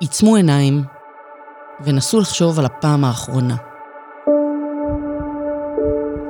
[0.00, 0.82] עיצמו עיניים
[1.84, 3.56] ונסו לחשוב על הפעם האחרונה.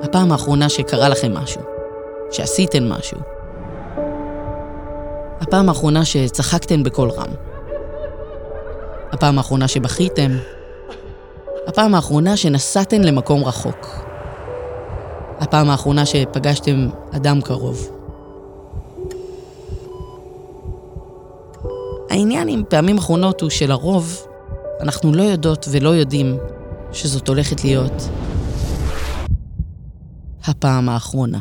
[0.03, 1.63] הפעם האחרונה שקרה לכם משהו,
[2.31, 3.19] שעשיתם משהו.
[5.41, 7.31] הפעם האחרונה שצחקתם בקול רם.
[9.13, 10.31] הפעם האחרונה שבכיתם.
[11.67, 13.87] הפעם האחרונה שנסעתם למקום רחוק.
[15.41, 18.00] הפעם האחרונה שפגשתם אדם קרוב.
[22.11, 24.27] העניין עם פעמים אחרונות הוא שלרוב
[24.81, 26.39] אנחנו לא יודעות ולא יודעים
[26.93, 28.09] שזאת הולכת להיות
[30.45, 31.39] הפעם האחרונה.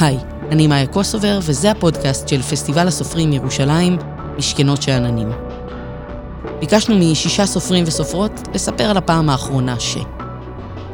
[0.00, 0.18] היי,
[0.50, 3.98] אני מאיה קוסובר, וזה הפודקאסט של פסטיבל הסופרים ירושלים,
[4.38, 5.30] משכנות שאננים.
[6.60, 9.96] ביקשנו משישה סופרים וסופרות לספר על הפעם האחרונה ש...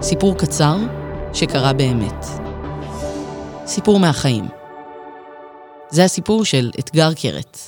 [0.03, 0.77] סיפור קצר
[1.33, 2.27] שקרה באמת.
[3.67, 4.66] סיפור מהחיים.
[5.97, 7.59] זה הסיפור של אתגר קרת.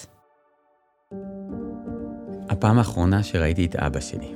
[2.49, 4.35] הפעם האחרונה שראיתי את אבא שלי.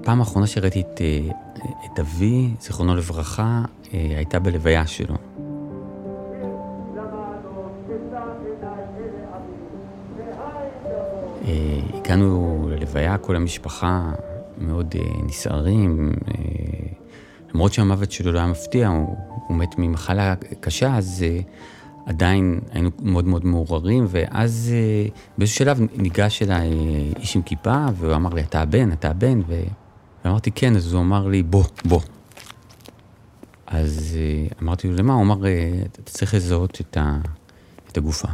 [0.00, 1.34] הפעם האחרונה שראיתי את, אה,
[1.84, 3.62] את אבי, זיכרונו לברכה,
[3.94, 5.14] אה, הייתה בלוויה שלו.
[11.44, 14.12] אה, הגענו ללוויה, כל המשפחה
[14.66, 14.94] מאוד
[15.26, 16.12] נסערים,
[17.54, 19.16] למרות שהמוות שלו לא היה מפתיע, הוא,
[19.48, 21.24] הוא מת ממחלה קשה, אז
[22.06, 24.74] עדיין היינו מאוד מאוד מעורערים, ואז
[25.38, 26.70] באיזשהו שלב ניגש אליי
[27.18, 29.62] איש עם כיפה, והוא אמר לי, אתה הבן, אתה הבן, ו...
[30.24, 32.00] ואמרתי כן, אז הוא אמר לי, בוא, בוא.
[33.66, 35.14] אז אה, אמרתי לו, למה?
[35.14, 37.18] הוא אמר, אה, אתה צריך לזהות את, ה,
[37.88, 38.28] את הגופה.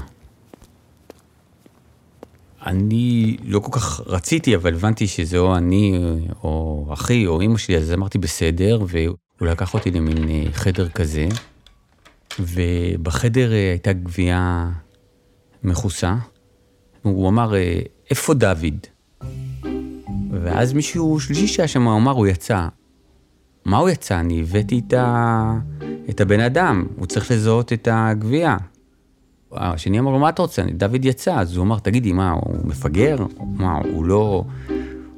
[2.69, 5.98] אני לא כל כך רציתי, אבל הבנתי שזה או אני,
[6.44, 11.28] או אחי, או אימא שלי, אז אמרתי בסדר, והוא לקח אותי למין אה, חדר כזה,
[12.38, 14.70] ובחדר הייתה גבייה
[15.62, 16.16] מכוסה.
[17.03, 17.53] הוא אמר,
[18.10, 18.87] איפה דוד?
[20.31, 22.69] ואז מישהו שלישי שהיה שם אמר, הוא יצא.
[23.64, 24.20] מה הוא יצא?
[24.20, 25.54] אני הבאתי את, ה...
[26.10, 28.56] את הבן אדם, הוא צריך לזהות את הגבייה.
[29.53, 30.62] השני אמר לו, מה אתה רוצה?
[30.72, 31.34] דוד יצא.
[31.41, 33.16] אז הוא אמר, תגידי, מה, הוא מפגר?
[33.54, 34.44] מה, הוא לא...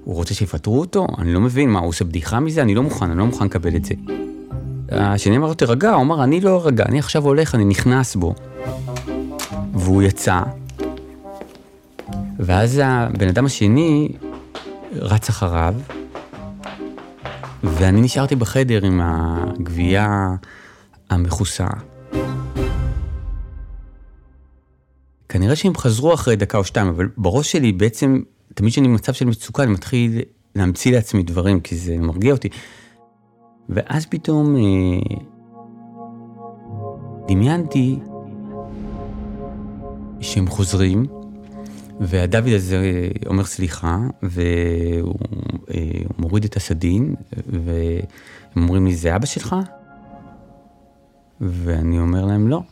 [0.05, 1.07] הוא רוצה שיפטרו אותו?
[1.19, 2.63] אני לא מבין, מה, הוא עושה בדיחה מזה?
[2.63, 3.95] אני לא מוכן, אני לא מוכן לקבל את זה.
[4.91, 8.35] השני אמר לו, תירגע, הוא אמר, אני לא ארגע, אני עכשיו הולך, אני נכנס בו.
[9.75, 10.43] והוא יצא,
[12.39, 14.09] ואז הבן אדם השני
[14.93, 15.75] רץ אחריו,
[17.65, 20.29] ואני נשארתי בחדר עם הגבייה
[21.11, 21.67] המכוסה.
[25.31, 28.23] כנראה שהם חזרו אחרי דקה או שתיים, אבל בראש שלי בעצם,
[28.55, 30.21] תמיד כשאני במצב של מצוקה, אני מתחיל
[30.55, 32.49] להמציא לעצמי דברים, כי זה מרגיע אותי.
[33.69, 35.17] ואז פתאום אה,
[37.29, 37.99] דמיינתי
[40.21, 41.07] שהם חוזרים,
[42.01, 45.15] והדוד הזה אומר סליחה, והוא
[45.75, 47.15] אה, מוריד את הסדין,
[47.47, 49.57] והם אומרים לי, זה אבא שלך?
[51.41, 52.63] ואני אומר להם, לא.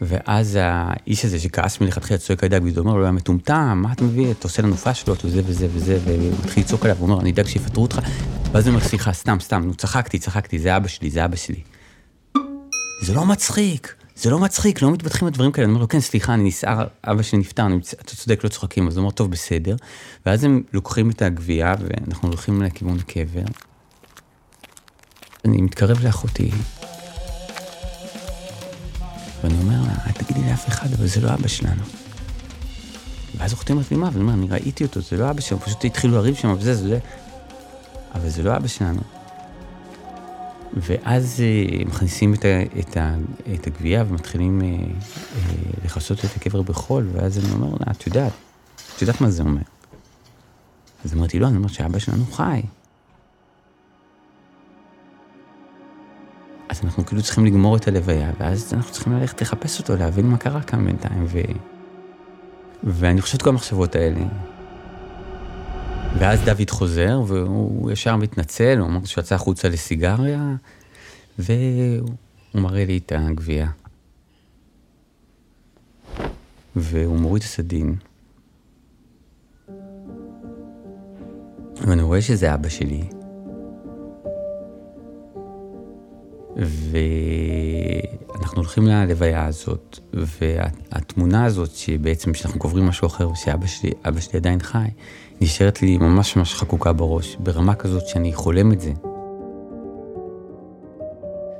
[0.00, 4.04] ואז האיש הזה שכעס מלכתחילה צועק על דג, והוא אומר לו, היה מטומטם, מה אתה
[4.04, 4.30] מביא?
[4.30, 7.46] אתה עושה לנו פאשלות וזה וזה וזה, והוא מתחיל לצעוק עליו, הוא אומר, אני אדאג
[7.46, 8.00] שיפטרו אותך.
[8.52, 11.60] ואז הוא אומר, סליחה, סתם, סתם, נו, צחקתי, צחקתי, זה אבא שלי, זה אבא שלי.
[13.02, 13.94] זה לא מצחיק.
[14.16, 15.64] זה לא מצחיק, לא מתבטחים בדברים כאלה.
[15.64, 17.66] אני אומר לו, כן, סליחה, אני נסער, אבא שלי נפטר,
[18.00, 18.88] אתה צודק, לא צוחקים.
[18.88, 19.76] אז הוא אומר, טוב, בסדר.
[20.26, 23.44] ואז הם לוקחים את הגבייה, ואנחנו הולכים לכיוון הקבר.
[25.44, 26.50] אני מתקרב לאחותי,
[29.42, 31.82] ואני אומר לה, אל תגידי לאף אחד, אבל זה לא אבא שלנו.
[33.36, 34.08] ואז אחותי אומרת לי, מה?
[34.12, 36.98] ואני אומר, אני ראיתי אותו, זה לא אבא שלנו, פשוט התחילו לריב שם, וזה, זה...
[38.14, 39.00] אבל זה לא אבא שלנו.
[40.76, 43.14] ואז אה, מכניסים את, ה, את, ה,
[43.54, 48.32] את הגבייה ומתחילים אה, אה, לכסות את הקבר בחול, ואז אני אומר לה, את יודעת,
[48.96, 49.62] את יודעת מה זה אומר.
[51.04, 52.62] אז אמרתי, לא, אני אומר שאבא שלנו חי.
[56.70, 60.36] אז אנחנו כאילו צריכים לגמור את הלוויה, ואז אנחנו צריכים ללכת לחפש אותו, להבין מה
[60.36, 61.40] קרה כאן בינתיים, ו...
[62.84, 64.20] ואני חושב את כל המחשבות האלה.
[66.18, 70.54] ואז דוד חוזר, והוא ישר מתנצל, הוא אמר שהוא יצא החוצה לסיגריה,
[71.38, 72.08] והוא
[72.54, 73.68] מראה לי את הגבייה.
[76.76, 77.94] והוא מוריד את הסדין.
[81.86, 83.19] ואני רואה שזה אבא שלי.
[86.60, 93.90] ואנחנו אנחנו הולכים ללוויה הזאת, והתמונה הזאת, שבעצם כשאנחנו קוברים משהו אחר, שאבא שלי,
[94.20, 94.86] שלי עדיין חי,
[95.40, 98.92] נשארת לי ממש ממש חקוקה בראש, ברמה כזאת שאני חולם את זה.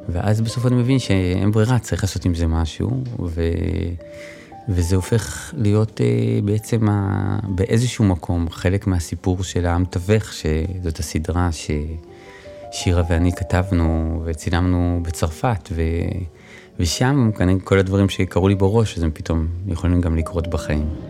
[0.08, 2.90] ואז בסוף אני מבין שאין ברירה, צריך לעשות עם זה משהו,
[3.26, 3.50] ו...
[4.68, 7.38] וזה הופך להיות uh, בעצם ה...
[7.48, 11.52] באיזשהו מקום חלק מהסיפור של העם תווך, שזאת הסדרה
[12.70, 15.82] ששירה ואני כתבנו וצילמנו בצרפת, ו...
[16.78, 21.09] ושם כנראה כל הדברים שקרו לי בראש, אז הם פתאום יכולים גם לקרות בחיים.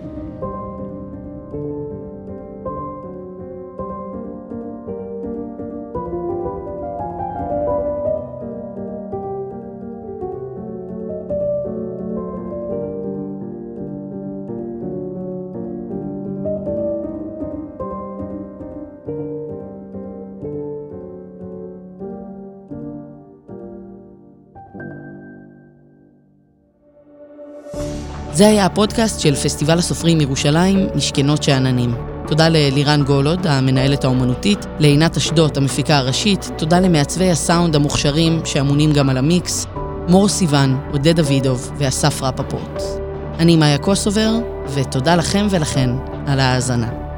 [28.40, 31.94] זה היה הפודקאסט של פסטיבל הסופרים ירושלים, משכנות שאננים.
[32.26, 39.10] תודה ללירן גולוד, המנהלת האומנותית, לעינת אשדות, המפיקה הראשית, תודה למעצבי הסאונד המוכשרים שאמונים גם
[39.10, 39.66] על המיקס,
[40.08, 42.82] מור סיוון, עודד דוידוב ואסף רפפורט.
[43.38, 44.30] אני מאיה קוסובר,
[44.74, 45.90] ותודה לכם ולכן
[46.26, 47.09] על ההאזנה.